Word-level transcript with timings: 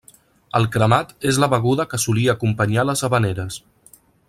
El 0.59 0.63
cremat 0.75 1.11
és 1.33 1.39
la 1.43 1.49
beguda 1.51 1.85
que 1.91 2.01
solia 2.05 2.35
acompanyar 2.35 2.87
les 2.89 3.05
havaneres. 3.09 3.61